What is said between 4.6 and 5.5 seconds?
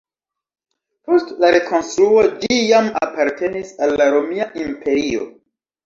Imperio.